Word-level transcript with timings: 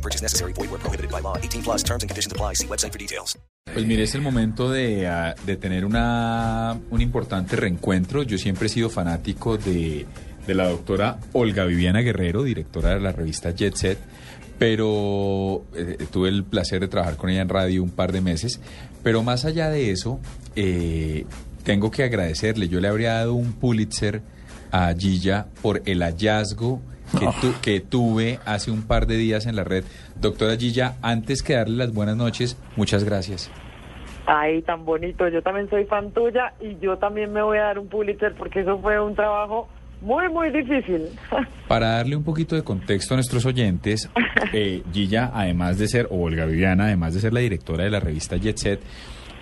No 0.00 0.02
purchase 0.02 0.22
necessary. 0.22 0.54
Void 0.54 0.70
where 0.70 0.80
prohibited 0.80 1.10
by 1.10 1.20
law. 1.20 1.36
18 1.36 1.62
plus 1.62 1.82
terms 1.82 2.02
and 2.02 2.08
conditions 2.08 2.32
apply. 2.32 2.54
See 2.54 2.66
website 2.66 2.92
for 2.92 2.98
details. 2.98 3.38
Pues 3.72 3.86
mire, 3.86 4.04
es 4.04 4.14
el 4.14 4.22
momento 4.22 4.70
de, 4.70 5.06
ah, 5.06 5.34
de 5.44 5.56
tener 5.56 5.84
una, 5.84 6.80
un 6.90 7.00
importante 7.02 7.54
reencuentro. 7.56 8.22
Yo 8.22 8.38
siempre 8.38 8.66
he 8.66 8.68
sido 8.70 8.88
fanático 8.88 9.58
de, 9.58 10.06
de 10.46 10.54
la 10.54 10.68
doctora 10.68 11.18
Olga 11.34 11.66
Viviana 11.66 12.00
Guerrero, 12.00 12.42
directora 12.42 12.94
de 12.94 13.00
la 13.00 13.12
revista 13.12 13.50
Jet 13.50 13.76
Set, 13.76 13.98
pero 14.58 15.66
eh, 15.74 15.98
tuve 16.10 16.30
el 16.30 16.44
placer 16.44 16.80
de 16.80 16.88
trabajar 16.88 17.16
con 17.16 17.28
ella 17.28 17.42
en 17.42 17.50
radio 17.50 17.82
un 17.82 17.90
par 17.90 18.10
de 18.10 18.22
meses. 18.22 18.58
Pero 19.02 19.22
más 19.22 19.44
allá 19.44 19.68
de 19.68 19.90
eso, 19.90 20.18
eh, 20.56 21.26
tengo 21.62 21.90
que 21.90 22.04
agradecerle. 22.04 22.68
Yo 22.68 22.80
le 22.80 22.88
habría 22.88 23.12
dado 23.14 23.34
un 23.34 23.52
Pulitzer 23.52 24.22
a 24.72 24.94
Gilla 24.94 25.46
por 25.60 25.82
el 25.84 26.02
hallazgo 26.02 26.80
que, 27.18 27.26
tu- 27.40 27.60
que 27.60 27.80
tuve 27.80 28.38
hace 28.44 28.70
un 28.70 28.82
par 28.82 29.06
de 29.06 29.16
días 29.16 29.46
en 29.46 29.56
la 29.56 29.64
red. 29.64 29.84
Doctora 30.20 30.56
Gilla, 30.56 30.96
antes 31.02 31.42
que 31.42 31.54
darle 31.54 31.76
las 31.76 31.92
buenas 31.92 32.16
noches, 32.16 32.56
muchas 32.76 33.04
gracias. 33.04 33.50
Ay, 34.26 34.62
tan 34.62 34.84
bonito. 34.84 35.26
Yo 35.28 35.42
también 35.42 35.68
soy 35.70 35.84
fan 35.86 36.12
tuya 36.12 36.52
y 36.60 36.78
yo 36.78 36.98
también 36.98 37.32
me 37.32 37.42
voy 37.42 37.58
a 37.58 37.62
dar 37.62 37.78
un 37.78 37.88
Pulitzer 37.88 38.34
porque 38.34 38.60
eso 38.60 38.78
fue 38.78 39.00
un 39.00 39.14
trabajo 39.14 39.68
muy, 40.02 40.28
muy 40.28 40.50
difícil. 40.50 41.06
Para 41.68 41.96
darle 41.96 42.16
un 42.16 42.22
poquito 42.24 42.54
de 42.54 42.62
contexto 42.62 43.14
a 43.14 43.16
nuestros 43.16 43.44
oyentes, 43.46 44.08
eh, 44.52 44.82
Gilla, 44.92 45.30
además 45.34 45.78
de 45.78 45.88
ser, 45.88 46.06
o 46.10 46.22
Olga 46.22 46.44
Viviana, 46.46 46.84
además 46.84 47.14
de 47.14 47.20
ser 47.20 47.32
la 47.32 47.40
directora 47.40 47.84
de 47.84 47.90
la 47.90 48.00
revista 48.00 48.36
Jet 48.36 48.56
Set, 48.58 48.80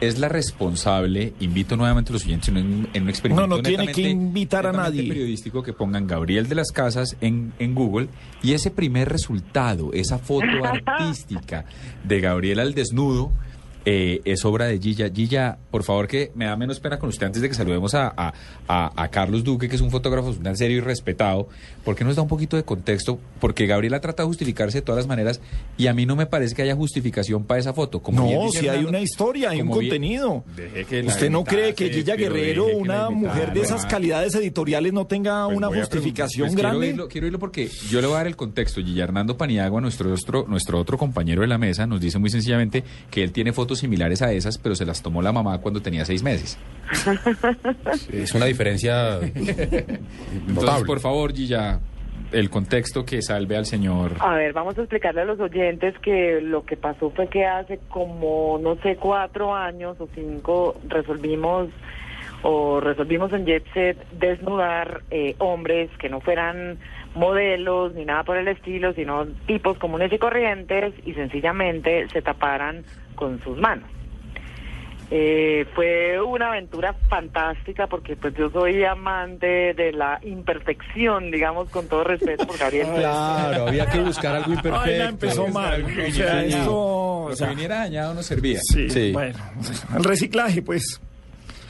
es 0.00 0.18
la 0.18 0.28
responsable, 0.28 1.32
invito 1.41 1.77
nuevamente 1.77 2.10
a 2.10 2.14
los 2.14 2.24
oyentes 2.24 2.48
en 2.48 2.56
un, 2.58 2.88
en 2.92 3.02
un 3.02 3.08
experimento 3.08 3.46
No, 3.46 3.56
no 3.56 3.62
tiene 3.62 3.88
que 3.88 4.02
invitar 4.02 4.66
a 4.66 4.72
nadie. 4.72 5.08
periodístico 5.08 5.62
que 5.62 5.72
pongan 5.72 6.06
Gabriel 6.06 6.48
de 6.48 6.54
las 6.54 6.70
Casas 6.70 7.16
en, 7.20 7.52
en 7.58 7.74
Google 7.74 8.08
y 8.42 8.52
ese 8.52 8.70
primer 8.70 9.08
resultado, 9.08 9.92
esa 9.92 10.19
foto 10.19 10.46
artística 10.64 11.64
de 12.04 12.20
Gabriel 12.20 12.60
al 12.60 12.74
desnudo, 12.74 13.32
eh, 13.91 14.20
es 14.27 14.44
obra 14.44 14.67
de 14.67 14.78
Gilla. 14.78 15.08
Gilla, 15.08 15.56
por 15.70 15.83
favor, 15.83 16.06
que 16.08 16.31
me 16.34 16.44
da 16.44 16.56
menos 16.56 16.78
pena 16.78 16.98
con 16.98 17.08
usted 17.08 17.25
antes 17.25 17.41
de 17.41 17.48
que 17.48 17.55
saludemos 17.55 17.94
a, 17.94 18.12
a- 18.14 18.34
a- 18.69 19.03
a 19.03 19.08
Carlos 19.08 19.44
Duque, 19.44 19.67
que 19.67 19.77
es 19.77 19.81
un 19.81 19.91
fotógrafo 19.91 20.34
tan 20.34 20.58
serio 20.58 20.77
y 20.77 20.81
respetado. 20.81 21.48
¿Por 21.86 21.94
qué 21.97 22.05
nos 22.05 22.16
da 22.16 22.20
un 22.22 22.28
poquito 22.28 22.59
de 22.59 22.64
contexto? 22.64 23.19
Porque 23.41 23.66
Gabriela 23.66 23.98
trata 24.00 24.25
de 24.25 24.27
justificarse 24.27 24.78
de 24.78 24.83
todas 24.83 24.98
las 24.98 25.06
maneras 25.06 25.41
y 25.78 25.86
a 25.86 25.94
mí 25.94 26.05
no 26.05 26.16
me 26.16 26.27
parece 26.27 26.55
que 26.55 26.61
haya 26.61 26.77
justificación 26.77 27.44
para 27.44 27.61
esa 27.61 27.72
foto. 27.72 28.00
Como 28.00 28.31
No, 28.31 28.50
si 28.50 28.69
hay 28.69 28.84
una 28.84 29.00
historia, 29.00 29.50
hay 29.50 29.62
un 29.62 29.69
bien- 29.69 29.78
contenido. 29.81 30.44
Que 30.89 31.00
¿Usted 31.06 31.31
no 31.31 31.44
cree 31.44 31.72
que 31.75 31.89
Gilla 31.89 32.14
Guerrero, 32.16 32.66
que 32.66 32.75
una 32.75 33.09
mujer 33.09 33.55
de 33.55 33.62
esas 33.62 33.86
calidades 33.86 34.34
editoriales, 34.34 34.92
no 34.92 35.06
tenga 35.06 35.47
Pues 35.47 35.56
una 35.56 35.69
justificación 35.69 36.48
pues 36.48 36.56
grande? 36.56 36.78
Quiero 36.78 36.91
oírlo, 36.92 37.09
quiero 37.09 37.25
oírlo 37.25 37.39
porque 37.39 37.70
yo 37.89 38.03
le 38.03 38.06
voy 38.06 38.16
a 38.16 38.19
dar 38.19 38.27
el 38.27 38.36
contexto. 38.36 38.83
Gilla 38.83 39.05
Hernando 39.05 39.39
Paniagua, 39.39 39.81
nuestro 39.81 40.12
otro, 40.12 40.44
nuestro 40.47 40.78
otro 40.78 40.98
compañero 40.98 41.41
de 41.41 41.47
la 41.48 41.56
mesa, 41.56 41.86
nos 41.86 42.00
dice 42.03 42.19
muy 42.19 42.28
sencillamente 42.28 42.84
que 43.11 43.22
él 43.22 43.33
tiene 43.33 43.53
fotos 43.55 43.78
similares 43.79 44.23
a 44.23 44.33
esas, 44.33 44.59
pero 44.59 44.75
se 44.75 44.84
las 44.84 45.03
tomó 45.03 45.23
la 45.23 45.33
mamá 45.33 45.59
cuando 45.59 45.81
tenía 45.81 46.05
seis 46.05 46.23
meses. 46.23 46.59
Es 48.12 48.34
una 48.34 48.47
diferencia 48.47 49.19
Entonces, 49.21 49.98
notable. 50.47 50.87
por 50.87 51.01
favor, 51.01 51.33
Gilla, 51.33 51.81
el 52.33 52.50
contexto 52.50 53.05
que 53.05 53.22
salve 53.22 53.56
al 53.56 53.67
señor. 53.67 54.12
A 54.21 54.34
ver, 54.34 54.53
vamos 54.53 54.77
a 54.78 54.83
explicarle 54.83 55.22
a 55.22 55.25
los 55.25 55.41
oyentes 55.41 55.94
que 56.00 56.41
lo 56.41 56.65
que 56.65 56.77
pasó 56.77 57.11
fue 57.11 57.28
que 57.28 57.47
hace 57.47 57.78
como, 57.88 58.59
no 58.62 58.77
sé, 58.83 58.97
cuatro 58.97 59.55
años 59.55 59.97
o 60.00 60.09
cinco 60.15 60.77
resolvimos 60.88 61.69
o 62.43 62.81
resolvimos 62.81 63.33
en 63.33 63.47
Jet 63.47 63.65
Set 63.75 63.97
desnudar 64.12 65.03
eh, 65.11 65.34
hombres 65.38 65.91
que 65.99 66.09
no 66.09 66.21
fueran 66.21 66.78
modelos 67.19 67.95
ni 67.95 68.05
nada 68.05 68.23
por 68.25 68.37
el 68.37 68.49
estilo, 68.49 68.93
sino 68.95 69.27
tipos 69.47 69.77
comunes 69.79 70.12
y 70.12 70.19
corrientes 70.19 70.95
y 71.05 71.12
sencillamente 71.15 72.09
se 72.12 72.23
taparan 72.23 72.84
con 73.15 73.43
sus 73.43 73.59
manos. 73.59 73.89
Eh, 75.11 75.65
fue 75.75 76.21
una 76.21 76.49
aventura 76.49 76.93
fantástica 77.09 77.87
porque 77.87 78.15
pues 78.15 78.34
yo 78.34 78.51
soy 78.51 78.84
amante 78.84 79.73
de 79.73 79.91
la 79.93 80.19
imperfección, 80.23 81.31
digamos 81.31 81.71
con 81.71 81.89
todo 81.89 82.05
respeto 82.05 82.47
por 82.47 82.59
Gabriel. 82.59 82.89
Claro, 82.95 83.69
había 83.69 83.87
que 83.87 84.00
buscar 84.00 84.37
algo 84.37 84.50
imperfecto. 84.53 84.81
Ay, 84.81 84.99
la 84.99 85.09
empezó 85.09 85.49
mal. 85.49 85.83
O 85.85 86.11
sea, 86.12 86.45
esto... 86.45 86.77
o 86.77 87.29
Lo 87.31 87.37
sea, 87.37 87.49
que 87.49 87.55
viniera 87.55 87.77
dañado 87.79 88.12
no 88.12 88.23
servía. 88.23 88.59
sí, 88.62 88.91
Sí. 88.91 89.12
bueno, 89.12 89.39
el 89.97 90.05
reciclaje, 90.05 90.61
pues. 90.61 91.00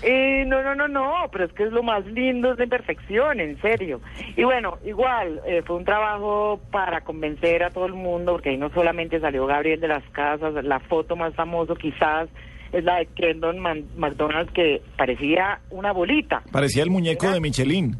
Eh, 0.03 0.45
no, 0.47 0.63
no, 0.63 0.75
no, 0.75 0.87
no, 0.89 1.13
pero 1.33 1.45
es 1.47 1.53
que 1.53 1.65
es 1.65 1.73
lo 1.73 1.83
más 1.83 2.07
lindo 2.07 2.53
es 2.53 2.59
la 2.59 2.65
imperfección, 2.65 3.41
en 3.41 3.61
serio. 3.61 4.01
Y 4.37 4.45
bueno, 4.45 4.79
igual, 4.85 5.41
eh, 5.47 5.63
fue 5.67 5.77
un 5.77 5.85
trabajo 5.85 6.61
para 6.71 7.01
convencer 7.03 7.63
a 7.65 7.71
todo 7.71 7.87
el 7.87 7.95
mundo, 7.95 8.33
porque 8.33 8.51
ahí 8.51 8.57
no 8.57 8.71
solamente 8.71 9.19
salió 9.21 9.47
Gabriel 9.47 9.81
de 9.81 9.89
las 9.89 10.05
Casas, 10.11 10.55
la 10.65 10.79
foto 10.81 11.17
más 11.17 11.35
famosa 11.35 11.75
quizás 11.75 12.29
es 12.73 12.85
la 12.85 12.97
de 12.99 13.07
Kendon 13.07 13.59
Man- 13.59 13.87
McDonald, 13.97 14.51
que 14.53 14.83
parecía 14.97 15.61
una 15.71 15.91
bolita, 15.93 16.43
Parecía 16.53 16.83
el 16.83 16.91
muñeco 16.91 17.31
de 17.31 17.41
Michelin. 17.41 17.97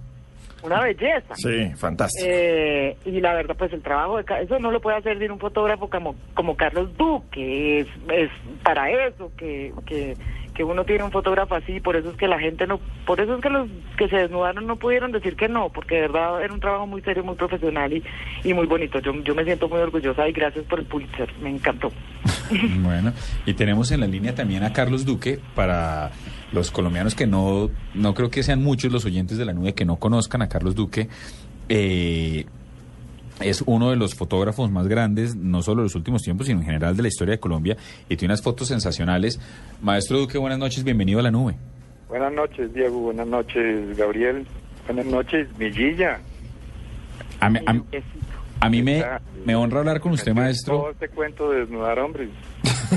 Una 0.63 0.81
belleza. 0.81 1.35
Sí, 1.35 1.71
fantástico. 1.77 2.29
Eh, 2.29 2.97
y 3.05 3.21
la 3.21 3.35
verdad, 3.35 3.57
pues 3.57 3.73
el 3.73 3.83
trabajo 3.83 4.17
de 4.17 4.25
eso 4.43 4.59
no 4.59 4.71
lo 4.71 4.81
puede 4.81 4.99
hacer 4.99 5.31
un 5.31 5.39
fotógrafo 5.39 5.89
como, 5.89 6.15
como 6.35 6.57
Carlos 6.57 6.97
Duque, 6.97 7.81
es, 7.81 7.87
es 8.13 8.31
para 8.63 8.91
eso 8.91 9.31
que, 9.37 9.73
que, 9.87 10.15
que 10.55 10.65
uno 10.65 10.85
tiene 10.85 11.05
un 11.05 11.13
fotógrafo 11.13 11.55
así, 11.55 11.79
por 11.81 11.97
eso 11.97 12.11
es 12.11 12.17
que 12.17 12.27
la 12.27 12.39
gente 12.39 12.67
no, 12.67 12.81
por 13.07 13.21
eso 13.21 13.37
es 13.37 13.41
que 13.41 13.51
los 13.51 13.69
que 13.97 14.09
se 14.09 14.17
desnudaron 14.17 14.67
no 14.67 14.77
pudieron 14.77 15.13
decir 15.13 15.37
que 15.37 15.49
no, 15.49 15.69
porque 15.69 15.95
de 15.95 16.01
verdad 16.03 16.43
era 16.43 16.53
un 16.53 16.61
trabajo 16.61 16.87
muy 16.87 17.01
serio, 17.03 17.23
muy 17.23 17.37
profesional 17.37 17.93
y, 17.93 18.03
y 18.43 18.53
muy 18.55 18.67
bonito. 18.67 18.99
Yo, 18.99 19.13
yo 19.23 19.35
me 19.35 19.45
siento 19.45 19.69
muy 19.69 19.79
orgullosa 19.79 20.29
y 20.29 20.33
gracias 20.33 20.65
por 20.65 20.81
el 20.81 20.87
Pulitzer, 20.87 21.33
me 21.41 21.51
encantó. 21.51 21.91
Bueno, 22.81 23.13
y 23.45 23.53
tenemos 23.55 23.93
en 23.93 24.01
la 24.01 24.07
línea 24.07 24.35
también 24.35 24.65
a 24.65 24.73
Carlos 24.73 25.05
Duque 25.05 25.39
para 25.55 26.11
los 26.53 26.71
colombianos 26.71 27.15
que 27.15 27.27
no, 27.27 27.71
no 27.95 28.15
creo 28.15 28.31
que 28.31 28.43
sean 28.43 28.63
muchos 28.63 28.93
los 28.93 29.05
oyentes 29.05 29.39
de 29.39 29.45
la 29.45 29.53
nube 29.53 29.75
que 29.75 29.85
no 29.85 29.97
conozcan 29.97 30.43
a 30.43 30.49
Carlos 30.49 30.75
Duque. 30.75 31.09
eh, 31.69 32.47
es 33.41 33.63
uno 33.67 33.91
de 33.91 33.97
los 33.97 34.15
fotógrafos 34.15 34.71
más 34.71 34.89
grandes, 34.89 35.37
no 35.37 35.63
solo 35.63 35.83
de 35.83 35.85
los 35.85 35.95
últimos 35.95 36.23
tiempos, 36.23 36.47
sino 36.47 36.59
en 36.59 36.67
general 36.67 36.97
de 36.97 37.03
la 37.03 37.09
historia 37.09 37.33
de 37.33 37.41
Colombia, 37.41 37.77
y 38.09 38.17
tiene 38.17 38.33
unas 38.33 38.43
fotos 38.43 38.69
sensacionales. 38.69 39.41
Maestro 39.81 40.19
Duque, 40.19 40.39
buenas 40.39 40.59
noches, 40.59 40.83
bienvenido 40.83 41.21
a 41.21 41.23
la 41.23 41.31
nube. 41.31 41.55
Buenas 42.09 42.33
noches, 42.33 42.73
Diego. 42.75 42.99
Buenas 42.99 43.29
noches, 43.29 43.97
Gabriel. 43.97 44.47
Buenas 44.87 45.07
noches, 45.07 45.47
Millilla. 45.59 46.19
A, 47.41 47.47
a. 47.47 47.83
a 48.61 48.69
mí 48.69 48.83
me, 48.83 49.05
me 49.45 49.55
honra 49.55 49.81
hablar 49.81 50.01
con 50.01 50.13
usted, 50.13 50.33
Todo 50.33 50.43
maestro. 50.43 50.91
este 50.91 51.09
cuento 51.09 51.51
de 51.51 51.61
desnudar 51.61 51.99
hombres. 51.99 52.29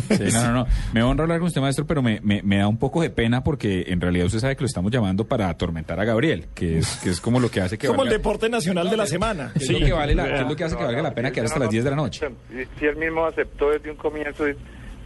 Sí, 0.10 0.24
no, 0.34 0.44
no, 0.48 0.54
no. 0.54 0.68
Me 0.94 1.04
honra 1.04 1.24
hablar 1.24 1.40
con 1.40 1.48
usted, 1.48 1.60
maestro, 1.60 1.86
pero 1.86 2.02
me, 2.02 2.22
me, 2.24 2.42
me 2.44 2.58
da 2.60 2.68
un 2.70 2.78
poco 2.78 3.02
de 3.02 3.10
pena 3.10 3.44
porque 3.44 3.84
en 3.88 4.00
realidad 4.00 4.28
usted 4.28 4.40
sabe 4.40 4.56
que 4.56 4.62
lo 4.62 4.68
estamos 4.68 4.90
llamando 4.90 5.26
para 5.26 5.50
atormentar 5.50 6.00
a 6.00 6.06
Gabriel, 6.06 6.48
que 6.56 6.78
es, 6.80 6.96
que 7.04 7.10
es 7.10 7.20
como 7.20 7.42
lo 7.42 7.52
que 7.52 7.60
hace 7.60 7.78
que 7.78 7.88
Como 7.88 8.04
el 8.04 8.08
valga- 8.10 8.18
deporte 8.18 8.48
nacional 8.50 8.90
de 8.90 8.96
la 8.96 9.06
semana. 9.06 9.52
que 9.54 9.64
es 9.66 9.70
lo 9.70 9.80
que 9.80 9.92
vale 9.92 10.16
la- 10.16 10.28
que 10.28 10.42
es 10.42 10.48
lo 10.48 10.56
que 10.56 10.64
hace 10.64 10.78
que 10.78 10.84
valga 10.84 11.02
la 11.02 11.14
pena 11.14 11.32
quedar 11.32 11.48
hasta 11.48 11.60
las 11.60 11.70
10 11.70 11.84
de 11.84 11.90
la 11.90 11.96
noche. 11.98 12.26
Si, 12.50 12.80
si 12.80 12.86
él 12.86 12.96
mismo 12.96 13.26
aceptó 13.26 13.70
desde 13.72 13.92
un 13.92 13.98
comienzo, 13.98 14.46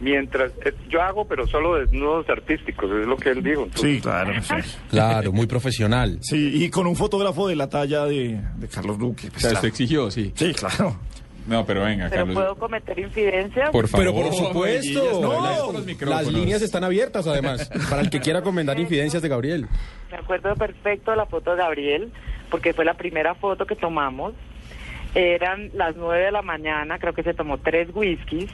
mientras 0.00 0.52
eh, 0.64 0.74
yo 0.88 1.00
hago, 1.02 1.26
pero 1.26 1.46
solo 1.46 1.76
desnudos 1.76 2.28
artísticos, 2.28 2.90
es 2.90 3.06
lo 3.06 3.16
que 3.16 3.30
él 3.30 3.42
dijo. 3.42 3.62
Entonces, 3.64 3.96
Sí, 3.96 4.00
claro, 4.00 4.32
sí. 4.42 4.54
Claro, 4.90 5.32
muy 5.32 5.46
profesional. 5.46 6.18
Sí, 6.20 6.64
y 6.64 6.70
con 6.70 6.86
un 6.86 6.96
fotógrafo 6.96 7.48
de 7.48 7.56
la 7.56 7.68
talla 7.68 8.04
de, 8.04 8.40
de 8.56 8.68
Carlos 8.68 8.98
Duque. 8.98 9.28
O 9.28 9.30
pues, 9.30 9.42
sea, 9.42 9.50
claro. 9.50 9.54
usted 9.56 9.68
exigió, 9.68 10.10
sí. 10.10 10.32
Sí, 10.34 10.52
claro. 10.54 10.96
No, 11.46 11.64
pero 11.64 11.84
venga, 11.84 12.08
Pero 12.10 12.22
Carlos. 12.26 12.34
puedo 12.34 12.56
cometer 12.56 12.98
infidencias. 12.98 13.70
Por 13.70 13.86
favor. 13.86 14.06
Pero 14.06 14.20
por 14.20 14.34
supuesto, 14.34 15.20
No, 15.22 15.72
micrófonos. 15.84 16.24
las 16.24 16.32
líneas 16.34 16.60
están 16.60 16.82
abiertas 16.82 17.24
además, 17.28 17.70
para 17.88 18.02
el 18.02 18.10
que 18.10 18.18
quiera 18.18 18.42
comentar 18.42 18.78
infidencias 18.80 19.22
de 19.22 19.28
Gabriel. 19.28 19.68
Me 20.10 20.16
acuerdo 20.16 20.52
perfecto 20.56 21.12
de 21.12 21.16
la 21.18 21.26
foto 21.26 21.52
de 21.52 21.58
Gabriel, 21.58 22.12
porque 22.50 22.74
fue 22.74 22.84
la 22.84 22.94
primera 22.94 23.36
foto 23.36 23.64
que 23.64 23.76
tomamos. 23.76 24.34
Eran 25.14 25.70
las 25.74 25.94
nueve 25.94 26.24
de 26.24 26.32
la 26.32 26.42
mañana, 26.42 26.98
creo 26.98 27.14
que 27.14 27.22
se 27.22 27.32
tomó 27.32 27.58
tres 27.58 27.88
whiskies. 27.94 28.50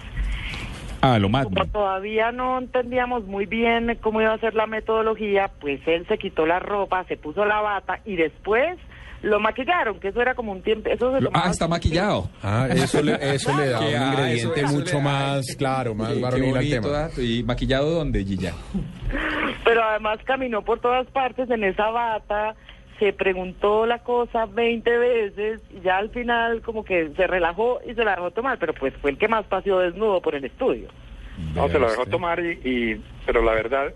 Ah, 1.02 1.18
lo 1.18 1.26
Como 1.30 1.50
más. 1.50 1.70
todavía 1.72 2.30
no 2.32 2.58
entendíamos 2.58 3.24
muy 3.24 3.46
bien 3.46 3.98
cómo 4.00 4.20
iba 4.20 4.32
a 4.32 4.38
ser 4.38 4.54
la 4.54 4.66
metodología, 4.66 5.50
pues 5.60 5.80
él 5.86 6.06
se 6.08 6.16
quitó 6.16 6.46
la 6.46 6.60
ropa, 6.60 7.04
se 7.08 7.16
puso 7.16 7.44
la 7.44 7.60
bata 7.60 7.98
y 8.04 8.14
después 8.16 8.78
lo 9.22 9.38
maquillaron, 9.40 10.00
que 10.00 10.08
eso 10.08 10.20
era 10.20 10.34
como 10.34 10.50
un 10.52 10.62
tiempo, 10.62 10.88
eso 10.90 11.16
se 11.18 11.26
Ah, 11.32 11.48
está 11.50 11.68
maquillado. 11.68 12.28
Ah, 12.42 12.66
eso 12.70 13.02
le, 13.02 13.14
eso 13.34 13.56
le 13.56 13.68
da 13.70 13.78
un 13.80 13.84
ah, 13.86 14.06
ingrediente 14.12 14.60
eso- 14.60 14.66
eso 14.68 14.74
mucho 14.78 15.00
más 15.00 15.44
claro, 15.56 15.94
más 15.94 16.20
varonil 16.20 16.56
al 16.56 16.68
tema. 16.68 16.88
dato. 16.88 17.20
¿Y 17.22 17.42
maquillado 17.44 17.90
dónde, 17.90 18.24
Gilla? 18.24 18.52
Pero 19.64 19.82
además 19.82 20.18
caminó 20.24 20.62
por 20.62 20.80
todas 20.80 21.06
partes 21.08 21.48
en 21.50 21.62
esa 21.64 21.88
bata, 21.90 22.54
se 22.98 23.12
preguntó 23.12 23.86
la 23.86 23.98
cosa 24.00 24.46
20 24.46 24.98
veces 24.98 25.60
y 25.70 25.80
ya 25.80 25.98
al 25.98 26.10
final 26.10 26.60
como 26.62 26.84
que 26.84 27.10
se 27.16 27.26
relajó 27.26 27.80
y 27.88 27.94
se 27.94 28.04
la 28.04 28.12
dejó 28.16 28.30
tomar, 28.30 28.58
pero 28.58 28.72
pues 28.74 28.94
fue 29.00 29.10
el 29.10 29.18
que 29.18 29.28
más 29.28 29.44
paseó 29.46 29.78
desnudo 29.80 30.20
por 30.20 30.34
el 30.34 30.44
estudio. 30.44 30.88
No, 31.54 31.68
se 31.68 31.78
lo 31.78 31.88
dejó 31.90 32.06
tomar 32.06 32.40
y, 32.40 32.60
y- 32.64 33.02
pero 33.26 33.42
la 33.42 33.52
verdad 33.54 33.92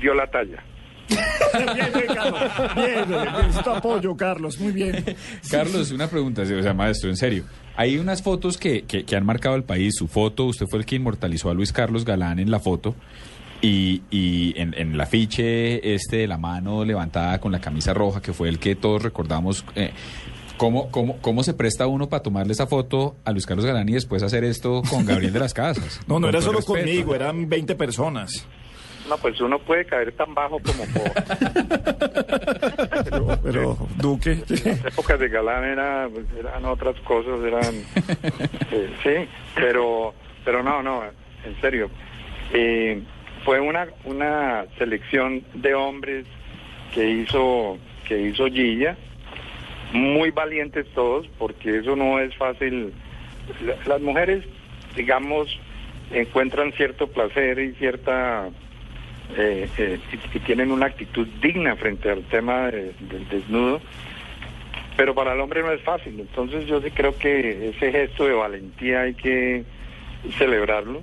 dio 0.00 0.14
la 0.14 0.26
talla. 0.26 0.62
Bien, 1.08 1.88
bien, 1.94 2.06
Carlos. 2.14 2.40
Bien, 2.74 3.22
necesito 3.46 3.74
apoyo, 3.74 4.16
Carlos. 4.16 4.58
Muy 4.60 4.72
bien. 4.72 5.04
Carlos, 5.50 5.90
una 5.90 6.08
pregunta, 6.08 6.42
o 6.42 6.62
sea, 6.62 6.74
maestro, 6.74 7.08
en 7.08 7.16
serio. 7.16 7.44
Hay 7.76 7.96
unas 7.96 8.22
fotos 8.22 8.58
que, 8.58 8.82
que, 8.82 9.04
que 9.04 9.16
han 9.16 9.24
marcado 9.24 9.56
el 9.56 9.64
país. 9.64 9.94
Su 9.96 10.06
foto, 10.08 10.44
usted 10.44 10.66
fue 10.68 10.80
el 10.80 10.84
que 10.86 10.96
inmortalizó 10.96 11.48
a 11.50 11.54
Luis 11.54 11.72
Carlos 11.72 12.04
Galán 12.04 12.38
en 12.38 12.50
la 12.50 12.58
foto. 12.60 12.94
Y, 13.60 14.02
y 14.10 14.54
en, 14.60 14.72
en 14.78 14.92
el 14.94 15.00
afiche 15.00 15.94
este 15.94 16.18
de 16.18 16.26
la 16.28 16.38
mano 16.38 16.84
levantada 16.84 17.40
con 17.40 17.50
la 17.50 17.60
camisa 17.60 17.92
roja, 17.92 18.22
que 18.22 18.32
fue 18.32 18.48
el 18.48 18.58
que 18.60 18.76
todos 18.76 19.02
recordamos. 19.02 19.64
eh, 19.74 19.92
¿cómo, 20.56 20.90
cómo, 20.90 21.18
¿Cómo 21.20 21.42
se 21.42 21.54
presta 21.54 21.86
uno 21.88 22.08
para 22.08 22.22
tomarle 22.22 22.52
esa 22.52 22.66
foto 22.68 23.16
a 23.24 23.32
Luis 23.32 23.46
Carlos 23.46 23.66
Galán 23.66 23.88
y 23.88 23.92
después 23.94 24.22
hacer 24.22 24.44
esto 24.44 24.82
con 24.88 25.04
Gabriel 25.06 25.32
de 25.32 25.40
las 25.40 25.54
Casas? 25.54 26.00
No, 26.06 26.20
no 26.20 26.28
era 26.28 26.40
solo 26.40 26.58
respeto. 26.58 26.78
conmigo, 26.78 27.14
eran 27.16 27.48
20 27.48 27.74
personas. 27.74 28.46
No, 29.08 29.16
pues 29.16 29.40
uno 29.40 29.58
puede 29.58 29.86
caer 29.86 30.12
tan 30.12 30.34
bajo 30.34 30.58
como 30.60 30.84
por 30.92 31.12
Pero, 33.04 33.40
pero 33.42 33.78
Duque, 33.96 34.42
las 34.48 34.84
épocas 34.84 35.18
de 35.18 35.28
Galán 35.28 35.64
era, 35.64 36.08
pues, 36.12 36.26
eran 36.38 36.64
otras 36.66 36.94
cosas, 37.00 37.40
eran 37.42 37.74
eh, 38.70 38.90
sí, 39.02 39.28
pero 39.54 40.14
pero 40.44 40.62
no, 40.62 40.82
no, 40.82 41.02
en 41.44 41.60
serio. 41.60 41.90
Eh, 42.52 43.02
fue 43.48 43.60
una 43.60 43.88
una 44.04 44.66
selección 44.76 45.42
de 45.54 45.74
hombres 45.74 46.26
que 46.92 47.08
hizo 47.08 47.78
que 48.06 48.20
hizo 48.20 48.44
Gilla, 48.48 48.94
muy 49.94 50.30
valientes 50.30 50.86
todos, 50.94 51.26
porque 51.38 51.78
eso 51.78 51.96
no 51.96 52.20
es 52.20 52.36
fácil. 52.36 52.92
La- 53.64 53.76
Las 53.86 54.02
mujeres, 54.02 54.44
digamos, 54.96 55.48
encuentran 56.12 56.72
cierto 56.72 57.06
placer 57.06 57.58
y 57.58 57.72
cierta 57.76 58.50
eh, 59.34 59.66
eh, 59.78 59.98
y, 60.34 60.38
tienen 60.40 60.70
una 60.70 60.84
actitud 60.84 61.26
digna 61.40 61.74
frente 61.76 62.10
al 62.10 62.24
tema 62.24 62.70
de- 62.70 62.92
del 63.00 63.26
desnudo, 63.30 63.80
pero 64.98 65.14
para 65.14 65.32
el 65.32 65.40
hombre 65.40 65.62
no 65.62 65.72
es 65.72 65.80
fácil. 65.80 66.20
Entonces 66.20 66.66
yo 66.66 66.82
sí 66.82 66.90
creo 66.90 67.16
que 67.16 67.70
ese 67.70 67.92
gesto 67.92 68.26
de 68.26 68.34
valentía 68.34 69.00
hay 69.00 69.14
que 69.14 69.64
celebrarlo 70.36 71.02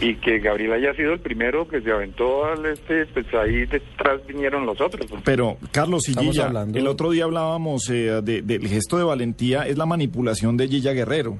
y 0.00 0.14
que 0.16 0.38
Gabriel 0.38 0.72
haya 0.72 0.94
sido 0.94 1.12
el 1.12 1.20
primero 1.20 1.66
que 1.68 1.80
se 1.80 1.90
aventó 1.90 2.44
al 2.44 2.64
este, 2.66 3.06
pues 3.06 3.26
ahí 3.34 3.66
detrás 3.66 4.20
vinieron 4.26 4.66
los 4.66 4.80
otros. 4.80 5.06
Pero, 5.24 5.56
Carlos 5.72 6.08
y 6.08 6.14
Gilla, 6.14 6.46
hablando- 6.46 6.78
el 6.78 6.86
otro 6.86 7.10
día 7.10 7.24
hablábamos 7.24 7.88
eh, 7.90 8.20
de- 8.22 8.42
del 8.42 8.66
gesto 8.68 8.96
de 8.98 9.04
valentía, 9.04 9.66
es 9.66 9.76
la 9.78 9.86
manipulación 9.86 10.56
de 10.56 10.68
Gilla 10.68 10.92
Guerrero. 10.92 11.38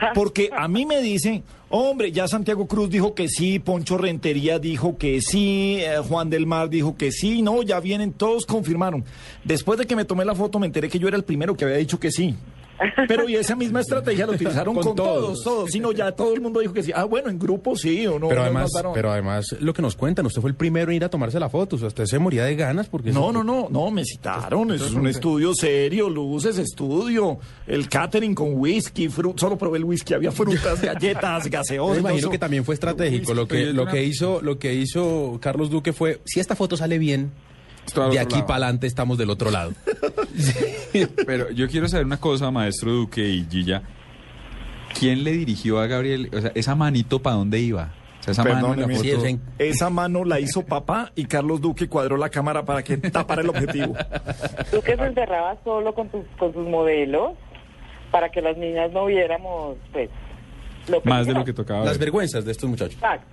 Porque 0.14 0.50
a 0.56 0.68
mí 0.68 0.86
me 0.86 1.00
dicen, 1.00 1.42
hombre, 1.68 2.12
ya 2.12 2.26
Santiago 2.28 2.66
Cruz 2.66 2.90
dijo 2.90 3.14
que 3.14 3.28
sí, 3.28 3.58
Poncho 3.58 3.98
Rentería 3.98 4.58
dijo 4.58 4.96
que 4.98 5.20
sí, 5.20 5.78
eh, 5.80 5.98
Juan 6.06 6.30
del 6.30 6.46
Mar 6.46 6.68
dijo 6.70 6.96
que 6.96 7.10
sí, 7.12 7.42
no, 7.42 7.62
ya 7.62 7.80
vienen, 7.80 8.12
todos 8.12 8.46
confirmaron. 8.46 9.04
Después 9.44 9.78
de 9.78 9.86
que 9.86 9.96
me 9.96 10.04
tomé 10.04 10.24
la 10.24 10.34
foto 10.34 10.58
me 10.58 10.66
enteré 10.66 10.88
que 10.88 10.98
yo 10.98 11.08
era 11.08 11.16
el 11.16 11.24
primero 11.24 11.56
que 11.56 11.64
había 11.64 11.76
dicho 11.76 11.98
que 12.00 12.10
sí. 12.10 12.34
Pero 13.06 13.28
y 13.28 13.36
esa 13.36 13.54
misma 13.54 13.80
estrategia 13.80 14.26
la 14.26 14.32
utilizaron 14.32 14.74
Con 14.74 14.82
con, 14.84 14.96
todos, 14.96 15.20
todos. 15.20 15.44
todos. 15.44 15.70
Si 15.70 15.78
no, 15.80 15.92
ya 15.92 16.12
todo 16.12 16.34
el 16.34 16.40
mundo 16.40 16.60
dijo 16.60 16.72
que 16.72 16.82
sí. 16.82 16.90
Ah, 16.94 17.04
bueno, 17.04 17.28
en 17.30 17.38
grupo 17.38 17.76
sí 17.76 18.06
o 18.06 18.18
no. 18.18 18.28
Pero 18.28 18.42
además, 18.42 18.70
pero 18.94 19.12
además, 19.12 19.46
lo 19.60 19.72
que 19.72 19.82
nos 19.82 19.94
cuentan, 19.94 20.26
usted 20.26 20.40
fue 20.40 20.50
el 20.50 20.56
primero 20.56 20.90
en 20.90 20.96
ir 20.96 21.04
a 21.04 21.08
tomarse 21.08 21.38
la 21.38 21.48
foto, 21.48 21.76
o 21.76 21.78
sea, 21.78 21.88
usted 21.88 22.06
se 22.06 22.18
moría 22.18 22.44
de 22.44 22.56
ganas 22.56 22.88
porque... 22.88 23.12
No, 23.12 23.30
no, 23.32 23.44
no, 23.44 23.68
no, 23.70 23.90
me 23.90 24.04
citaron. 24.04 24.72
Eso 24.72 24.86
es 24.86 24.92
un 24.94 25.06
estudio 25.06 25.54
serio, 25.54 26.08
luces, 26.10 26.58
estudio. 26.58 27.38
El 27.66 27.88
catering 27.88 28.34
con 28.34 28.54
whisky, 28.54 29.08
fru- 29.08 29.38
solo 29.38 29.56
probé 29.56 29.78
el 29.78 29.84
whisky, 29.84 30.14
había 30.14 30.32
frutas, 30.32 30.80
galletas, 30.82 31.48
gaseosas. 31.48 32.02
me 32.02 32.10
imagino 32.10 32.30
que 32.30 32.38
también 32.38 32.64
fue 32.64 32.74
estratégico. 32.74 33.32
Lo 33.34 33.46
que, 33.46 33.66
lo 33.72 33.86
que 33.86 34.02
hizo, 34.04 34.40
lo 34.42 34.58
que 34.58 34.74
hizo 34.74 35.38
Carlos 35.40 35.70
Duque 35.70 35.92
fue, 35.92 36.20
si 36.24 36.40
esta 36.40 36.56
foto 36.56 36.76
sale 36.76 36.98
bien, 36.98 37.30
de 38.10 38.18
aquí 38.20 38.40
para 38.42 38.54
adelante 38.66 38.86
estamos 38.86 39.18
del 39.18 39.30
otro 39.30 39.50
lado. 39.50 39.72
Pero 41.26 41.50
yo 41.50 41.68
quiero 41.68 41.88
saber 41.88 42.06
una 42.06 42.18
cosa, 42.20 42.50
maestro 42.50 42.92
Duque 42.92 43.26
y 43.26 43.46
Gilla. 43.50 43.82
¿Quién 44.98 45.24
le 45.24 45.32
dirigió 45.32 45.80
a 45.80 45.86
Gabriel? 45.86 46.28
O 46.36 46.40
sea, 46.40 46.52
esa 46.54 46.74
manito 46.74 47.20
para 47.22 47.36
dónde 47.36 47.58
iba? 47.60 47.92
O 48.20 48.22
sea, 48.24 48.32
esa 48.32 48.44
mano 48.44 48.54
en 48.56 48.62
la 48.62 48.86
Perdóneme, 48.86 48.94
foto. 48.94 49.02
Sí, 49.04 49.10
es 49.10 49.24
en- 49.24 49.40
Esa 49.58 49.90
mano 49.90 50.24
la 50.24 50.38
hizo 50.38 50.64
papá 50.64 51.10
y 51.16 51.24
Carlos 51.24 51.60
Duque 51.60 51.88
cuadró 51.88 52.16
la 52.16 52.28
cámara 52.28 52.64
para 52.64 52.82
que 52.82 52.96
tapara 52.98 53.42
el 53.42 53.48
objetivo. 53.48 53.94
Tú 54.70 54.80
que 54.82 54.96
se 54.96 55.04
encerraba 55.04 55.56
solo 55.64 55.92
con, 55.94 56.08
tus, 56.08 56.24
con 56.38 56.52
sus 56.52 56.66
modelos 56.68 57.32
para 58.10 58.30
que 58.30 58.40
las 58.42 58.56
niñas 58.56 58.92
no 58.92 59.06
viéramos, 59.06 59.76
pues, 59.92 60.10
lo 60.88 61.00
Más 61.04 61.26
de 61.26 61.32
lo 61.34 61.44
que 61.44 61.52
tocaba. 61.52 61.80
Las 61.84 61.94
ver. 61.98 62.06
vergüenzas 62.06 62.44
de 62.44 62.52
estos 62.52 62.68
muchachos. 62.68 62.94
Exacto. 62.94 63.26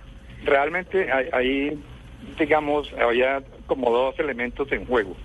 Realmente 0.45 1.07
ahí, 1.33 1.77
digamos, 2.39 2.89
había 2.93 3.43
como 3.67 3.91
dos 3.91 4.17
elementos 4.19 4.71
en 4.71 4.85
juego. 4.85 5.15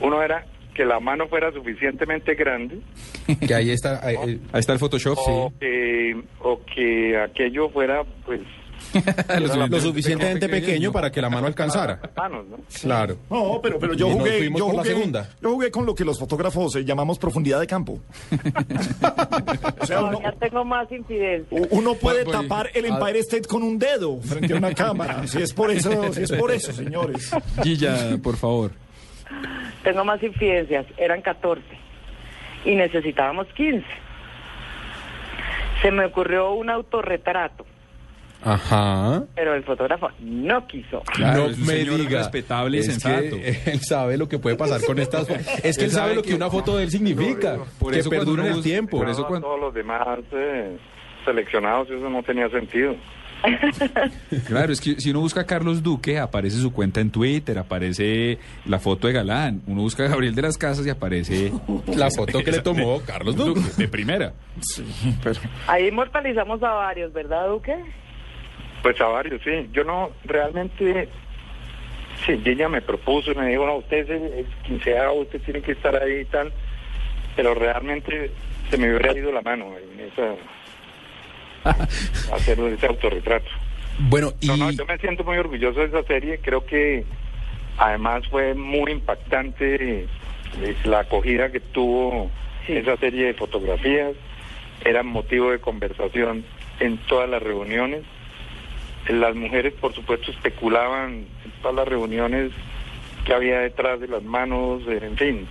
Uno 0.00 0.20
era 0.22 0.44
que 0.76 0.84
la 0.84 1.00
mano 1.00 1.26
fuera 1.28 1.50
suficientemente 1.52 2.34
grande 2.34 2.80
Que 3.46 3.54
ahí 3.54 3.70
está... 3.70 4.04
ahí- 4.06 4.16
eh, 4.26 4.38
Ahí 4.52 4.60
está 4.60 4.72
el 4.74 4.78
Photoshop. 4.78 5.16
o, 5.18 5.52
que, 5.58 6.14
o 6.40 6.60
que 6.74 7.16
aquello 7.18 7.70
fuera, 7.70 8.02
pues, 8.24 8.40
Lo 9.56 9.66
lo 9.66 9.80
suficientemente 9.80 10.48
pequeño 10.50 10.92
para 10.92 11.10
que 11.10 11.20
la 11.22 11.30
mano 11.30 11.46
alcanzara. 11.46 11.98
manos, 12.14 12.46
¿no? 12.46 12.58
Claro. 12.82 13.16
No, 13.30 13.58
pero, 13.62 13.78
pero 13.78 13.94
yo 13.94 14.10
jugué, 14.10 14.50
yo 14.54 14.66
la 14.68 14.80
jugué, 14.82 14.88
segunda. 14.90 15.28
yo 15.40 15.50
jugué 15.52 15.70
con 15.70 15.86
lo 15.86 15.94
que 15.94 16.04
los 16.04 16.18
fotógrafos 16.18 16.76
eh, 16.76 16.84
llamamos 16.84 17.18
profundidad 17.18 17.58
de 17.58 17.66
campo. 17.66 17.98
o 19.80 19.86
sea, 19.86 20.00
uno, 20.00 20.18
Todavía 20.18 20.32
tengo 20.38 20.64
más 20.64 20.90
infidencias. 20.92 21.60
u- 21.62 21.68
uno 21.70 21.94
puede 21.94 22.24
Bueno, 22.24 22.38
pues, 22.40 22.48
tapar 22.48 22.70
el 22.74 22.84
Empire 22.84 23.18
State 23.20 23.48
con 23.48 23.62
un 23.62 23.78
dedo 23.78 24.20
frente 24.20 24.52
a 24.52 24.56
una 24.56 24.74
cámara. 24.74 25.26
Si 25.26 25.40
es 25.40 25.52
por 25.52 25.70
eso, 25.70 26.12
si 26.12 26.22
es 26.22 26.32
por 26.32 26.50
eso, 26.52 26.72
señores. 26.72 27.30
Gilla, 27.62 28.18
por 28.22 28.36
favor. 28.36 28.72
Tengo 29.86 30.04
más 30.04 30.20
infidencias. 30.22 30.84
Eran 30.96 31.22
14 31.22 31.62
y 32.64 32.74
necesitábamos 32.74 33.46
15. 33.54 33.86
Se 35.80 35.90
me 35.92 36.06
ocurrió 36.06 36.52
un 36.54 36.70
autorretrato, 36.70 37.64
Ajá. 38.42 39.22
pero 39.36 39.54
el 39.54 39.62
fotógrafo 39.62 40.08
no 40.20 40.66
quiso. 40.66 41.02
Claro, 41.14 41.50
no 41.50 41.64
me 41.66 41.74
diga. 41.84 42.18
respetable 42.18 42.78
y 42.78 42.80
Es 42.80 42.86
sensato. 42.86 43.36
que 43.36 43.48
él 43.70 43.80
sabe 43.80 44.16
lo 44.16 44.28
que 44.28 44.38
puede 44.40 44.56
pasar 44.56 44.80
con 44.84 44.98
estas 44.98 45.28
fotos. 45.28 45.46
Es 45.62 45.76
que 45.78 45.84
Él 45.84 45.90
él 45.90 45.90
sabe 45.90 45.90
sabe 45.90 46.14
lo 46.16 46.22
que 46.22 46.30
que- 46.30 46.34
una 46.34 46.50
foto 46.50 46.76
de 46.78 46.84
él 46.84 46.90
significa. 46.90 47.58
Por 47.78 47.92
que 47.92 48.00
eso 48.00 48.12
en 48.12 48.28
uno 48.28 48.44
el 48.46 48.62
tiempo. 48.62 48.98
por 48.98 49.08
eso 49.08 49.22
No, 49.22 49.28
cuando- 49.28 49.46
todos 49.46 49.60
los 49.60 49.74
demás 49.74 50.18
eh, 50.32 50.76
seleccionados, 51.24 51.88
eso 51.90 52.10
no 52.10 52.22
tenía 52.24 52.48
sentido. 52.48 52.96
Claro, 54.46 54.72
es 54.72 54.80
que 54.80 55.00
si 55.00 55.10
uno 55.10 55.20
busca 55.20 55.42
a 55.42 55.46
Carlos 55.46 55.82
Duque, 55.82 56.18
aparece 56.18 56.58
su 56.58 56.72
cuenta 56.72 57.00
en 57.00 57.10
Twitter, 57.10 57.58
aparece 57.58 58.38
la 58.64 58.78
foto 58.78 59.06
de 59.06 59.14
Galán. 59.14 59.62
Uno 59.66 59.82
busca 59.82 60.04
a 60.04 60.08
Gabriel 60.08 60.34
de 60.34 60.42
las 60.42 60.58
Casas 60.58 60.86
y 60.86 60.90
aparece 60.90 61.52
La 61.96 62.10
foto 62.10 62.42
que 62.42 62.52
le 62.52 62.60
tomó 62.60 63.00
Carlos 63.02 63.36
Duque. 63.36 63.60
de 63.76 63.88
primera. 63.88 64.32
Pero, 65.22 65.40
Ahí 65.66 65.88
inmortalizamos 65.88 66.62
a 66.62 66.70
varios, 66.70 67.12
¿verdad, 67.12 67.48
Duque? 67.48 67.76
Pues 68.82 69.00
a 69.00 69.06
varios, 69.06 69.40
sí. 69.42 69.68
Yo 69.72 69.84
no, 69.84 70.10
realmente, 70.24 71.08
sí, 72.24 72.40
ella 72.44 72.68
me 72.68 72.82
propuso 72.82 73.32
y 73.32 73.34
me 73.34 73.48
dijo, 73.48 73.66
no, 73.66 73.76
usted 73.76 73.98
es 73.98 74.10
el, 74.10 74.22
el 74.32 74.46
quinceavo, 74.64 75.20
usted 75.22 75.40
tiene 75.42 75.60
que 75.62 75.72
estar 75.72 75.94
ahí 76.00 76.20
y 76.20 76.24
tal, 76.26 76.52
pero 77.34 77.54
realmente 77.54 78.30
se 78.70 78.76
me 78.78 78.88
hubiera 78.88 79.16
ido 79.16 79.32
la 79.32 79.42
mano 79.42 79.72
en 79.76 80.00
esa, 80.00 80.34
hacer 82.32 82.58
ese 82.60 82.86
autorretrato. 82.86 83.46
Bueno, 83.98 84.32
y 84.40 84.46
No, 84.46 84.56
no, 84.56 84.70
yo 84.70 84.84
me 84.86 84.98
siento 84.98 85.24
muy 85.24 85.38
orgulloso 85.38 85.80
de 85.80 85.86
esa 85.86 86.02
serie, 86.04 86.38
creo 86.42 86.64
que 86.66 87.04
además 87.78 88.26
fue 88.28 88.54
muy 88.54 88.92
impactante 88.92 90.04
eh, 90.04 90.76
la 90.84 91.00
acogida 91.00 91.50
que 91.50 91.60
tuvo 91.60 92.30
Sí. 92.66 92.72
esa 92.72 92.96
serie 92.96 93.26
de 93.26 93.34
fotografías, 93.34 94.12
era 94.84 95.02
motivo 95.04 95.50
de 95.52 95.60
conversación 95.60 96.44
en 96.80 96.98
todas 97.06 97.30
las 97.30 97.42
reuniones. 97.42 98.02
Las 99.08 99.36
mujeres, 99.36 99.72
por 99.74 99.94
supuesto, 99.94 100.32
especulaban 100.32 101.26
en 101.44 101.50
todas 101.62 101.76
las 101.76 101.86
reuniones 101.88 102.50
que 103.24 103.32
había 103.32 103.60
detrás 103.60 104.00
de 104.00 104.08
las 104.08 104.22
manos, 104.24 104.82
en 104.88 105.16
fin. 105.16 105.46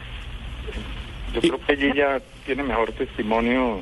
Yo 1.34 1.42
creo 1.42 1.60
que 1.66 1.74
ella 1.74 2.22
tiene 2.46 2.64
mejor 2.64 2.92
testimonio 2.92 3.82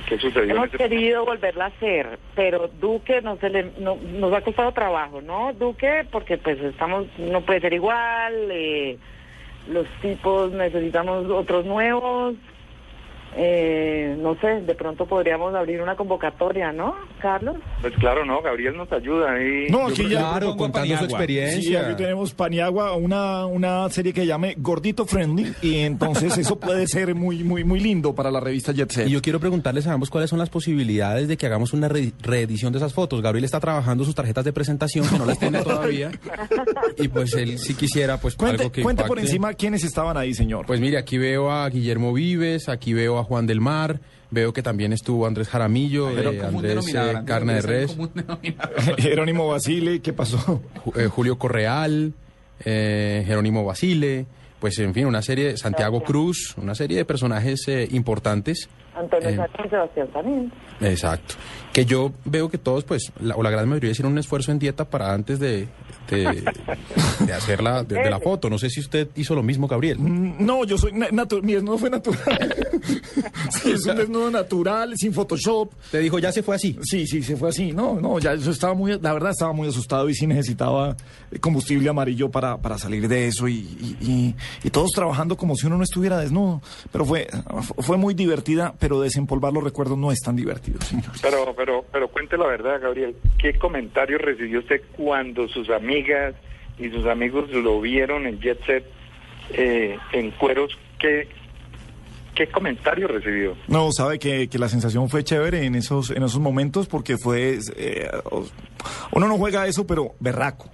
qué 0.00 0.18
sucedió. 0.18 0.54
Hemos 0.54 0.70
querido 0.70 1.24
volverla 1.24 1.64
a 1.66 1.68
hacer, 1.68 2.18
pero 2.34 2.68
Duque 2.68 3.20
no 3.22 3.36
se 3.36 3.50
le, 3.50 3.72
no- 3.78 3.96
nos 3.96 4.32
ha 4.32 4.40
costado 4.40 4.72
trabajo, 4.72 5.20
¿no? 5.20 5.52
Duque, 5.52 6.06
porque 6.10 6.38
pues 6.38 6.58
estamos, 6.60 7.06
no 7.18 7.40
puede 7.42 7.60
ser 7.60 7.72
igual, 7.74 8.48
eh, 8.50 8.98
los 9.68 9.86
tipos 10.00 10.50
necesitamos 10.52 11.26
otros 11.30 11.64
nuevos. 11.66 12.34
Eh, 13.34 14.14
no 14.18 14.34
sé, 14.40 14.60
de 14.60 14.74
pronto 14.74 15.06
podríamos 15.06 15.54
abrir 15.54 15.80
una 15.80 15.96
convocatoria, 15.96 16.70
¿no, 16.72 16.94
Carlos? 17.20 17.56
Pues 17.80 17.94
claro, 17.94 18.24
no, 18.26 18.42
Gabriel 18.42 18.76
nos 18.76 18.92
ayuda 18.92 19.32
ahí. 19.32 19.68
No, 19.70 19.86
aquí 19.86 20.02
ya. 20.08 20.18
Claro, 20.20 20.56
contando 20.56 20.92
su. 20.94 20.98
Sí, 20.98 21.04
experiencia. 21.04 21.86
aquí 21.86 21.96
tenemos 21.96 22.34
Paniagua, 22.34 22.94
una, 22.94 23.46
una 23.46 23.88
serie 23.90 24.12
que 24.12 24.26
llame 24.26 24.54
Gordito 24.58 25.06
Friendly, 25.06 25.54
y 25.62 25.78
entonces 25.78 26.36
eso 26.36 26.58
puede 26.60 26.86
ser 26.86 27.14
muy, 27.14 27.42
muy, 27.42 27.64
muy 27.64 27.80
lindo 27.80 28.14
para 28.14 28.30
la 28.30 28.38
revista 28.40 28.72
Jet 28.72 28.90
Set. 28.90 29.08
Y 29.08 29.12
yo 29.12 29.22
quiero 29.22 29.40
preguntarles 29.40 29.86
a 29.86 29.94
ambos 29.94 30.10
cuáles 30.10 30.28
son 30.28 30.38
las 30.38 30.50
posibilidades 30.50 31.26
de 31.28 31.36
que 31.36 31.46
hagamos 31.46 31.72
una 31.72 31.88
re- 31.88 32.12
reedición 32.20 32.72
de 32.72 32.78
esas 32.78 32.92
fotos. 32.92 33.22
Gabriel 33.22 33.44
está 33.44 33.60
trabajando 33.60 34.04
sus 34.04 34.14
tarjetas 34.14 34.44
de 34.44 34.52
presentación, 34.52 35.08
que 35.08 35.18
no 35.18 35.24
las 35.24 35.38
tiene 35.38 35.58
todavía. 35.62 36.10
Y 36.98 37.08
pues 37.08 37.32
él 37.34 37.58
sí 37.58 37.74
quisiera, 37.74 38.18
pues, 38.18 38.36
Cuente, 38.36 38.58
algo 38.62 38.72
que 38.72 38.82
cuente 38.82 39.02
por 39.04 39.16
impacte. 39.18 39.30
encima 39.30 39.54
quiénes 39.54 39.84
estaban 39.84 40.16
ahí, 40.16 40.34
señor. 40.34 40.66
Pues 40.66 40.80
mire, 40.80 40.98
aquí 40.98 41.16
veo 41.18 41.50
a 41.50 41.68
Guillermo 41.68 42.12
Vives, 42.12 42.68
aquí 42.68 42.92
veo 42.92 43.18
a 43.18 43.21
Juan 43.24 43.46
del 43.46 43.60
Mar, 43.60 44.00
veo 44.30 44.52
que 44.52 44.62
también 44.62 44.92
estuvo 44.92 45.26
Andrés 45.26 45.48
Jaramillo, 45.48 46.10
Pero 46.14 46.32
eh, 46.32 46.42
Andrés 46.42 46.94
eh, 46.94 47.22
Carne 47.26 47.54
de 47.54 47.62
Res. 47.62 47.96
Jerónimo 48.98 49.48
Basile, 49.48 50.00
¿qué 50.00 50.12
pasó? 50.12 50.62
Eh, 50.96 51.06
Julio 51.06 51.38
Correal, 51.38 52.12
eh, 52.64 53.24
Jerónimo 53.26 53.64
Basile, 53.64 54.26
pues 54.60 54.78
en 54.78 54.94
fin, 54.94 55.06
una 55.06 55.22
serie, 55.22 55.56
Santiago 55.56 56.02
Cruz, 56.04 56.54
una 56.56 56.74
serie 56.74 56.96
de 56.96 57.04
personajes 57.04 57.66
eh, 57.66 57.88
importantes. 57.90 58.68
Antonio 58.94 59.28
Eh, 59.30 59.36
Sánchez 59.36 59.66
y 59.66 59.68
Sebastián 59.70 60.08
también. 60.12 60.52
Exacto. 60.80 61.34
Que 61.72 61.86
yo 61.86 62.12
veo 62.26 62.50
que 62.50 62.58
todos, 62.58 62.84
pues, 62.84 63.12
la, 63.20 63.34
o 63.36 63.42
la 63.42 63.48
gran 63.50 63.66
mayoría 63.68 63.90
hicieron 63.92 64.12
un 64.12 64.18
esfuerzo 64.18 64.52
en 64.52 64.58
dieta 64.58 64.84
para 64.84 65.14
antes 65.14 65.38
de, 65.38 65.68
de, 66.10 66.44
de 67.26 67.32
hacer 67.32 67.62
la, 67.62 67.82
de, 67.82 67.96
de 67.96 68.10
la 68.10 68.20
foto. 68.20 68.50
No 68.50 68.58
sé 68.58 68.68
si 68.68 68.80
usted 68.80 69.08
hizo 69.16 69.34
lo 69.34 69.42
mismo, 69.42 69.66
Gabriel. 69.68 69.98
Mm, 69.98 70.44
No, 70.44 70.64
yo 70.64 70.76
soy 70.76 70.92
natural. 70.92 71.42
Mi 71.44 71.54
desnudo 71.54 71.78
fue 71.78 71.90
natural. 71.90 72.54
Sí, 73.50 73.70
es 73.72 73.86
un 73.86 73.96
desnudo 73.96 74.30
natural, 74.30 74.94
sin 74.96 75.12
Photoshop. 75.12 75.72
Te 75.90 75.98
dijo, 76.00 76.18
ya 76.18 76.32
se 76.32 76.42
fue 76.42 76.56
así. 76.56 76.76
Sí, 76.82 77.06
sí, 77.06 77.22
se 77.22 77.36
fue 77.36 77.50
así. 77.50 77.72
No, 77.72 78.00
no, 78.00 78.18
ya 78.18 78.34
yo 78.34 78.50
estaba 78.50 78.74
muy, 78.74 78.98
la 78.98 79.12
verdad 79.12 79.30
estaba 79.30 79.52
muy 79.52 79.68
asustado 79.68 80.08
y 80.08 80.14
sí 80.14 80.26
necesitaba 80.26 80.96
combustible 81.40 81.88
amarillo 81.88 82.30
para, 82.30 82.56
para 82.58 82.78
salir 82.78 83.08
de 83.08 83.28
eso 83.28 83.46
y, 83.48 83.54
y, 83.54 83.96
y- 84.00 84.34
y 84.64 84.70
todos 84.70 84.90
trabajando 84.92 85.36
como 85.36 85.54
si 85.54 85.66
uno 85.66 85.76
no 85.76 85.84
estuviera 85.84 86.18
desnudo. 86.18 86.60
Pero 86.90 87.04
fue, 87.04 87.28
fue 87.78 87.96
muy 87.98 88.14
divertida, 88.14 88.74
pero 88.82 89.00
desempolvar 89.00 89.52
los 89.52 89.62
recuerdos 89.62 89.96
no 89.96 90.10
es 90.10 90.18
tan 90.18 90.34
divertido, 90.34 90.80
señor. 90.80 91.12
Pero, 91.22 91.54
pero, 91.56 91.84
pero 91.92 92.08
cuente 92.08 92.36
la 92.36 92.48
verdad, 92.48 92.80
Gabriel. 92.80 93.14
¿Qué 93.38 93.56
comentarios 93.56 94.20
recibió 94.20 94.58
usted 94.58 94.82
cuando 94.96 95.46
sus 95.46 95.70
amigas 95.70 96.34
y 96.80 96.90
sus 96.90 97.06
amigos 97.06 97.48
lo 97.50 97.80
vieron 97.80 98.26
en 98.26 98.40
Jet 98.40 98.58
Set 98.66 98.84
eh, 99.50 99.96
en 100.12 100.32
cueros? 100.32 100.76
¿Qué, 100.98 101.28
qué 102.34 102.48
comentarios 102.48 103.08
recibió? 103.08 103.54
No, 103.68 103.92
sabe 103.92 104.18
que, 104.18 104.48
que 104.48 104.58
la 104.58 104.68
sensación 104.68 105.08
fue 105.08 105.22
chévere 105.22 105.64
en 105.64 105.76
esos, 105.76 106.10
en 106.10 106.24
esos 106.24 106.40
momentos 106.40 106.88
porque 106.88 107.16
fue, 107.18 107.60
eh, 107.76 108.10
uno 109.12 109.28
no 109.28 109.38
juega 109.38 109.68
eso, 109.68 109.86
pero 109.86 110.16
berraco. 110.18 110.68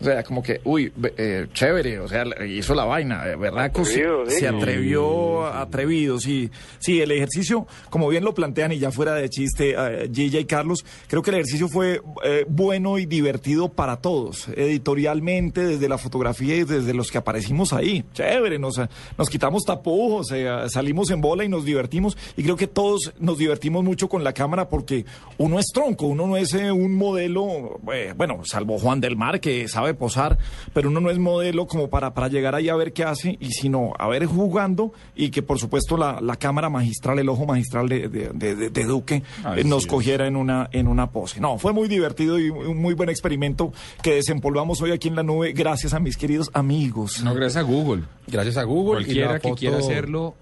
O 0.00 0.04
sea, 0.04 0.22
como 0.22 0.42
que, 0.42 0.60
uy, 0.64 0.92
eh, 1.16 1.46
chévere, 1.52 1.98
o 2.00 2.08
sea, 2.08 2.24
hizo 2.46 2.74
la 2.74 2.84
vaina, 2.84 3.24
eh, 3.26 3.36
se- 3.40 3.46
Atrevido, 3.58 4.26
se, 4.26 4.38
sí. 4.40 4.46
atrevió, 4.46 5.46
atrevido, 5.46 6.18
sí. 6.18 6.50
Sí, 6.78 7.00
el 7.00 7.10
ejercicio, 7.12 7.66
como 7.90 8.08
bien 8.08 8.24
lo 8.24 8.34
plantean 8.34 8.72
y 8.72 8.78
ya 8.78 8.90
fuera 8.90 9.14
de 9.14 9.28
chiste, 9.30 9.74
eh, 9.78 10.10
Gilla 10.12 10.38
y 10.40 10.44
Carlos, 10.44 10.84
creo 11.08 11.22
que 11.22 11.30
el 11.30 11.36
ejercicio 11.36 11.68
fue 11.68 12.02
eh, 12.24 12.44
bueno 12.48 12.98
y 12.98 13.06
divertido 13.06 13.68
para 13.70 13.96
todos, 13.96 14.48
editorialmente, 14.56 15.62
desde 15.66 15.88
la 15.88 15.98
fotografía 15.98 16.56
y 16.56 16.64
desde 16.64 16.94
los 16.94 17.10
que 17.10 17.18
aparecimos 17.18 17.72
ahí. 17.72 18.04
Chévere, 18.12 18.58
nos, 18.58 18.80
nos 19.16 19.28
quitamos 19.30 19.64
tapujos, 19.64 20.30
eh, 20.32 20.46
salimos 20.68 21.10
en 21.10 21.20
bola 21.20 21.44
y 21.44 21.48
nos 21.48 21.64
divertimos 21.64 22.16
y 22.36 22.42
creo 22.42 22.56
que 22.56 22.66
todos 22.66 23.12
nos 23.18 23.38
divertimos 23.38 23.82
mucho 23.82 24.08
con 24.08 24.22
la 24.24 24.32
cámara 24.32 24.68
porque 24.68 25.04
uno 25.38 25.58
es 25.58 25.66
tronco, 25.72 26.06
uno 26.06 26.26
no 26.26 26.36
es 26.36 26.52
eh, 26.54 26.70
un 26.70 26.94
modelo, 26.94 27.80
eh, 27.92 28.12
bueno, 28.16 28.42
salvo 28.44 28.78
Juan 28.78 29.00
del 29.00 29.16
Mar 29.16 29.40
que 29.40 29.66
sabe 29.68 29.85
posar, 29.94 30.38
pero 30.72 30.88
uno 30.88 31.00
no 31.00 31.10
es 31.10 31.18
modelo 31.18 31.66
como 31.66 31.88
para, 31.88 32.14
para 32.14 32.28
llegar 32.28 32.54
ahí 32.54 32.68
a 32.68 32.76
ver 32.76 32.92
qué 32.92 33.04
hace 33.04 33.36
y 33.40 33.52
sino 33.52 33.92
a 33.98 34.08
ver 34.08 34.26
jugando 34.26 34.92
y 35.14 35.30
que 35.30 35.42
por 35.42 35.58
supuesto 35.58 35.96
la, 35.96 36.20
la 36.20 36.36
cámara 36.36 36.68
magistral, 36.68 37.18
el 37.18 37.28
ojo 37.28 37.46
magistral 37.46 37.88
de, 37.88 38.08
de- 38.08 38.28
de- 38.34 38.70
de- 38.70 38.84
Duque 38.84 39.22
eh, 39.56 39.64
nos 39.64 39.86
cogiera 39.86 40.26
en 40.26 40.36
una, 40.36 40.68
en 40.72 40.86
una 40.88 41.10
pose. 41.10 41.40
No, 41.40 41.58
fue 41.58 41.72
muy 41.72 41.88
divertido 41.88 42.38
y 42.38 42.50
un 42.50 42.76
muy 42.80 42.94
buen 42.94 43.08
experimento 43.08 43.72
que 44.02 44.14
desempolvamos 44.14 44.80
hoy 44.82 44.92
aquí 44.92 45.08
en 45.08 45.16
la 45.16 45.22
nube 45.22 45.52
gracias 45.52 45.92
a 45.94 45.98
mis 46.00 46.16
queridos 46.16 46.50
amigos. 46.54 47.22
No, 47.24 47.34
gracias 47.34 47.56
a 47.64 47.66
Google. 47.66 48.04
Gracias 48.26 48.56
a 48.56 48.62
Google. 48.64 49.00
y 49.02 49.04
Cualquiera 49.04 49.40
que 49.40 49.52
quiera 49.54 49.78
hacerlo 49.78 50.34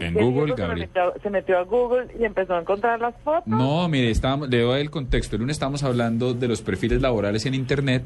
en 0.00 0.14
Google, 0.14 0.54
se 0.54 0.60
Gabriel. 0.62 0.88
metió, 0.88 1.14
se 1.22 1.30
metió 1.30 1.58
a 1.58 1.62
Google 1.64 2.06
y 2.18 2.24
empezó 2.24 2.54
a 2.54 2.60
encontrar 2.60 3.00
las 3.00 3.14
fotos. 3.22 3.46
No, 3.46 3.88
mire, 3.88 4.10
estábamos, 4.10 4.48
le 4.48 4.60
doy 4.60 4.80
el 4.80 4.90
contexto. 4.90 5.36
El 5.36 5.40
lunes 5.40 5.54
estábamos 5.56 5.82
hablando 5.82 6.34
de 6.34 6.48
los 6.48 6.62
perfiles 6.62 7.00
laborales 7.02 7.44
en 7.46 7.54
Internet 7.54 8.04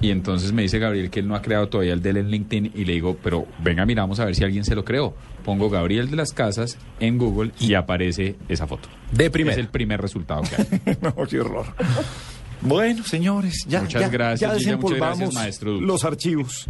y 0.00 0.10
entonces 0.10 0.52
me 0.52 0.62
dice 0.62 0.78
Gabriel 0.78 1.08
que 1.10 1.20
él 1.20 1.28
no 1.28 1.34
ha 1.34 1.42
creado 1.42 1.68
todavía 1.68 1.92
el 1.94 2.02
de 2.02 2.10
él 2.10 2.16
en 2.18 2.30
LinkedIn 2.30 2.72
y 2.74 2.84
le 2.84 2.92
digo, 2.94 3.16
pero 3.22 3.46
venga, 3.62 3.86
miramos 3.86 4.20
a 4.20 4.24
ver 4.26 4.34
si 4.34 4.44
alguien 4.44 4.64
se 4.64 4.74
lo 4.74 4.84
creó. 4.84 5.14
Pongo 5.44 5.70
Gabriel 5.70 6.10
de 6.10 6.16
las 6.16 6.32
Casas 6.32 6.78
en 7.00 7.16
Google 7.18 7.52
y 7.58 7.74
aparece 7.74 8.36
esa 8.48 8.66
foto. 8.66 8.88
De 9.12 9.30
primera. 9.30 9.52
Es 9.54 9.58
el 9.60 9.68
primer 9.68 10.00
resultado 10.00 10.42
que 10.42 10.56
hay. 10.90 10.96
no, 11.02 11.14
qué 11.26 11.40
horror. 11.40 11.66
Bueno, 12.60 13.04
señores, 13.04 13.66
ya, 13.68 13.82
Muchas 13.82 14.00
ya- 14.02 14.08
gracias, 14.08 14.40
ya 14.40 14.58
Gilla, 14.58 14.76
muchas 14.76 14.90
desempolvamos 14.90 15.18
gracias, 15.18 15.34
maestro 15.34 15.72
Duque. 15.72 15.84
los 15.86 16.04
archivos. 16.04 16.66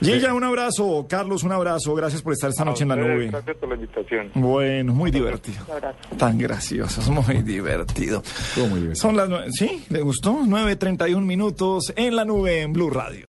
Gilla, 0.00 0.32
un 0.34 0.44
abrazo. 0.44 1.06
Carlos, 1.08 1.42
un 1.42 1.52
abrazo. 1.52 1.94
Gracias 1.94 2.22
por 2.22 2.32
estar 2.32 2.50
esta 2.50 2.64
noche 2.64 2.84
en 2.84 2.88
la 2.90 2.96
nube. 2.96 3.28
Gracias 3.28 3.56
por 3.56 3.68
la 3.68 3.74
invitación. 3.74 4.30
Bueno, 4.34 4.94
muy 4.94 5.10
divertido. 5.10 5.58
Un 5.66 5.72
abrazo. 5.72 5.98
Tan 6.16 6.38
graciosos, 6.38 7.08
muy 7.08 7.42
divertido. 7.42 8.22
Estuvo 8.24 8.66
muy 8.68 8.80
divertido. 8.80 9.02
Son 9.02 9.16
las 9.16 9.28
nueve, 9.28 9.46
¿sí? 9.50 9.84
¿Le 9.88 10.00
gustó? 10.00 10.38
9.31 10.44 11.20
minutos 11.22 11.92
en 11.96 12.16
la 12.16 12.24
nube 12.24 12.62
en 12.62 12.72
Blue 12.72 12.90
Radio. 12.90 13.26